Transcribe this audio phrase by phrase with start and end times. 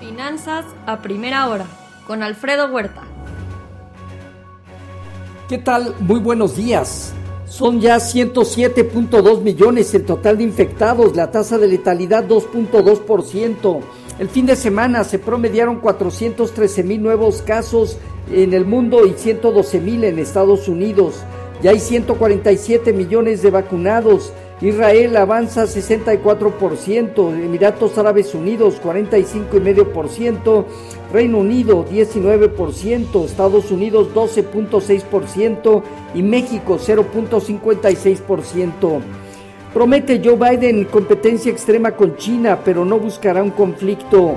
[0.00, 1.66] Finanzas a primera hora
[2.06, 3.02] con Alfredo Huerta.
[5.48, 5.94] ¿Qué tal?
[6.00, 7.12] Muy buenos días.
[7.46, 13.80] Son ya 107.2 millones el total de infectados, la tasa de letalidad 2.2%.
[14.18, 17.98] El fin de semana se promediaron 413 mil nuevos casos
[18.30, 21.16] en el mundo y 112 mil en Estados Unidos.
[21.62, 24.32] Ya hay 147 millones de vacunados.
[24.62, 30.64] Israel avanza 64%, Emiratos Árabes Unidos 45,5%,
[31.12, 35.82] Reino Unido 19%, Estados Unidos 12.6%
[36.14, 39.00] y México 0.56%.
[39.74, 44.36] Promete Joe Biden competencia extrema con China, pero no buscará un conflicto.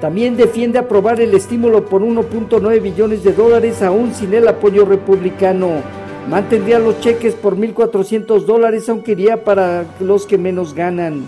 [0.00, 6.01] También defiende aprobar el estímulo por 1.9 billones de dólares aún sin el apoyo republicano.
[6.28, 11.26] Mantendría los cheques por 1.400 dólares, aunque iría para los que menos ganan.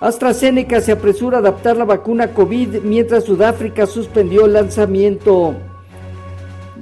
[0.00, 5.54] AstraZeneca se apresura a adaptar la vacuna COVID mientras Sudáfrica suspendió el lanzamiento.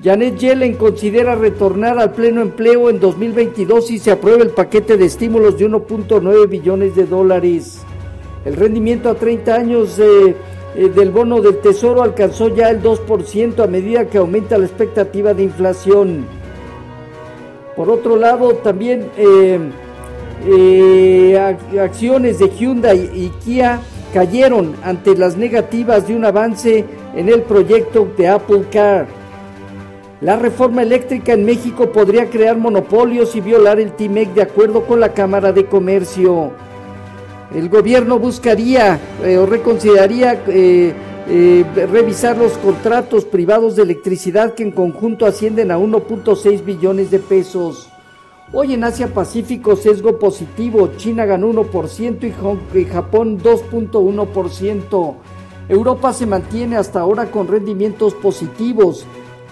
[0.02, 5.06] Janet Yellen considera retornar al pleno empleo en 2022 si se aprueba el paquete de
[5.06, 7.82] estímulos de 1.9 billones de dólares.
[8.44, 10.36] El rendimiento a 30 años eh,
[10.76, 15.34] eh, del bono del Tesoro alcanzó ya el 2% a medida que aumenta la expectativa
[15.34, 16.37] de inflación.
[17.78, 19.60] Por otro lado, también eh,
[21.80, 23.78] acciones de Hyundai y Kia
[24.12, 26.84] cayeron ante las negativas de un avance
[27.14, 29.06] en el proyecto de Apple Car.
[30.20, 34.98] La reforma eléctrica en México podría crear monopolios y violar el TIMEC de acuerdo con
[34.98, 36.50] la Cámara de Comercio.
[37.54, 40.92] El gobierno buscaría eh, o reconsideraría eh,
[41.30, 47.18] eh, revisar los contratos privados de electricidad que en conjunto ascienden a 1.6 billones de
[47.18, 47.90] pesos.
[48.50, 55.14] Hoy en Asia Pacífico sesgo positivo, China ganó 1% y Japón 2.1%.
[55.68, 59.04] Europa se mantiene hasta ahora con rendimientos positivos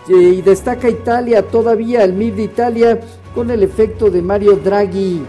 [0.09, 3.01] y destaca Italia todavía, el MIB de Italia,
[3.35, 5.21] con el efecto de Mario Draghi.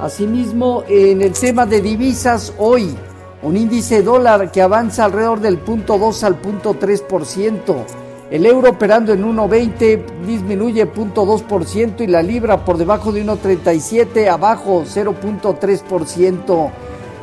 [0.00, 2.96] Asimismo, en el tema de divisas, hoy
[3.42, 7.84] un índice dólar que avanza alrededor del punto 2 al punto 3%.
[8.30, 14.84] El euro operando en 1.20 disminuye 0.2% y la libra por debajo de 1.37 abajo
[14.86, 16.70] 0.3%.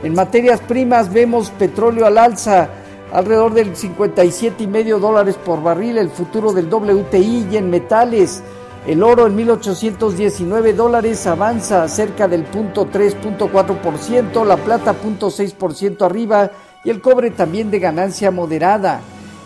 [0.03, 2.69] En materias primas vemos petróleo al alza
[3.12, 8.44] alrededor del 57 y medio dólares por barril, el futuro del WTI y en metales.
[8.88, 16.51] El oro en 1819 dólares avanza cerca del punto 3.4%, la plata punto 6% arriba
[16.84, 19.01] y el cobre también de ganancia moderada.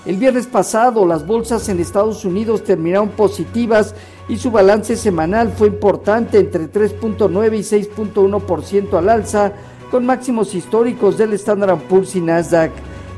[0.06, 3.96] El viernes pasado las bolsas en Estados Unidos terminaron positivas
[4.30, 9.54] y su balance semanal fue importante entre 3.9 y 6.1% al alza
[9.90, 12.72] con máximos históricos del Standard Poor's y Nasdaq.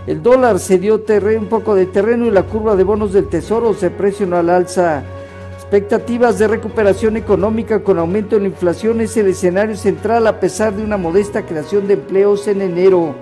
[0.08, 1.04] El dólar se dio
[1.40, 5.04] un poco de terreno y la curva de bonos del tesoro se presionó al alza.
[5.66, 10.76] Expectativas de recuperación económica con aumento de la inflación es el escenario central a pesar
[10.76, 13.16] de una modesta creación de empleos en enero.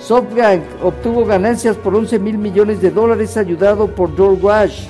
[0.00, 4.86] SoftBank obtuvo ganancias por 11 mil millones de dólares ayudado por George Wash.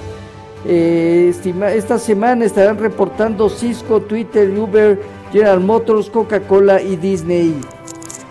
[0.64, 1.34] Eh,
[1.74, 5.00] esta semana estarán reportando Cisco, Twitter, Uber,
[5.32, 7.60] General Motors, Coca-Cola y Disney.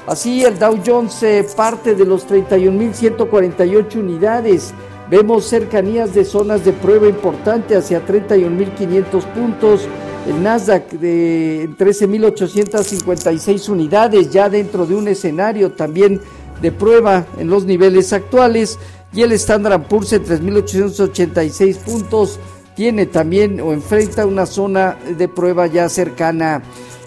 [0.08, 1.22] Así el Dow Jones
[1.54, 4.74] parte de los 31.148 unidades.
[5.10, 9.88] Vemos cercanías de zonas de prueba importante hacia 31.500 puntos.
[10.28, 16.22] El Nasdaq de 13.856 unidades ya dentro de un escenario también
[16.62, 18.78] de prueba en los niveles actuales.
[19.12, 22.40] Y el Standard Poor's en 3.886 puntos
[22.76, 26.62] tiene también o enfrenta una zona de prueba ya cercana.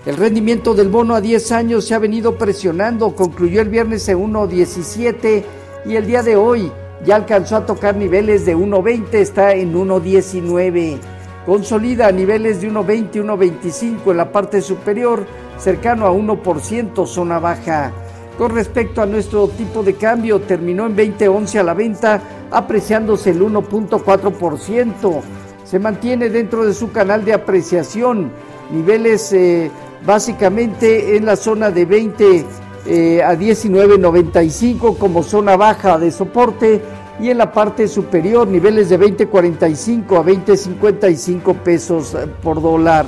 [0.04, 4.18] El rendimiento del bono a 10 años se ha venido presionando, concluyó el viernes en
[4.18, 5.44] 1.17
[5.86, 6.72] y el día de hoy
[7.04, 10.98] ya alcanzó a tocar niveles de 1.20, está en 1.19.
[11.44, 15.26] Consolida niveles de 1.20 y 1.25 en la parte superior,
[15.58, 17.92] cercano a 1%, zona baja.
[18.38, 23.40] Con respecto a nuestro tipo de cambio, terminó en 20.11 a la venta, apreciándose el
[23.40, 25.20] 1.4%.
[25.64, 28.30] Se mantiene dentro de su canal de apreciación,
[28.70, 29.70] niveles eh,
[30.06, 32.44] básicamente en la zona de 20
[32.84, 36.80] eh, a 19.95 como zona baja de soporte
[37.20, 43.06] y en la parte superior niveles de 20.45 a 20.55 pesos eh, por dólar.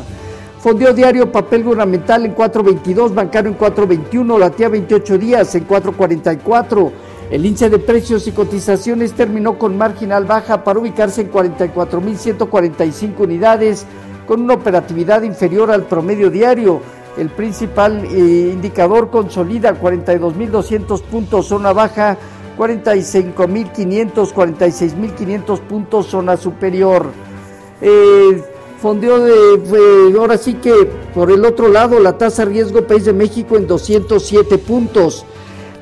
[0.61, 6.91] Fondeo diario papel gubernamental en 4.22, bancario en 4.21, la tía 28 días en 4.44.
[7.31, 13.87] El índice de precios y cotizaciones terminó con marginal baja para ubicarse en 44.145 unidades
[14.27, 16.81] con una operatividad inferior al promedio diario.
[17.17, 22.17] El principal eh, indicador consolida 42.200 puntos, zona baja,
[22.59, 27.07] 45.500, 46.500 puntos, zona superior.
[27.81, 28.43] Eh,
[28.81, 30.73] fondeó de, ahora sí que
[31.15, 35.25] por el otro lado, la tasa riesgo país de México en 207 puntos.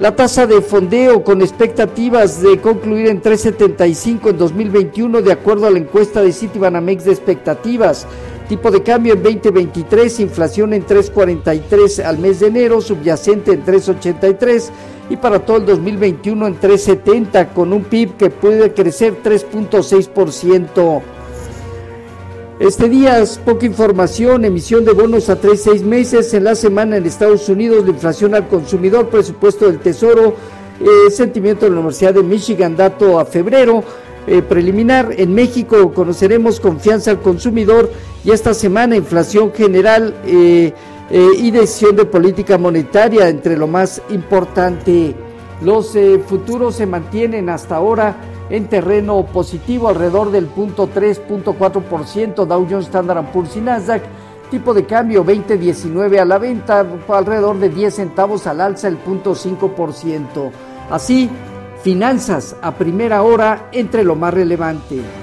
[0.01, 5.71] La tasa de fondeo con expectativas de concluir en 3.75 en 2021 de acuerdo a
[5.71, 8.07] la encuesta de Citibanamex de expectativas.
[8.49, 14.71] Tipo de cambio en 2023, inflación en 3.43 al mes de enero, subyacente en 3.83
[15.11, 21.03] y para todo el 2021 en 3.70 con un PIB que puede crecer 3.6%.
[22.61, 26.33] Este día es poca información, emisión de bonos a 3 6 meses.
[26.33, 30.37] En la semana en Estados Unidos, la inflación al consumidor, presupuesto del Tesoro,
[30.79, 33.83] eh, sentimiento de la Universidad de Michigan, dato a febrero.
[34.27, 37.91] Eh, preliminar, en México conoceremos confianza al consumidor
[38.25, 40.73] y esta semana inflación general eh,
[41.11, 45.15] y decisión de política monetaria entre lo más importante.
[45.61, 45.97] Los
[46.27, 48.17] futuros se mantienen hasta ahora
[48.53, 54.03] en terreno positivo alrededor del punto 3.4%, Dow Jones Standard Poor's y Nasdaq.
[54.51, 59.35] Tipo de cambio 2019 a la venta, alrededor de 10 centavos al alza el punto
[59.35, 60.51] 5%.
[60.91, 61.31] Así,
[61.83, 65.22] finanzas a primera hora entre lo más relevante.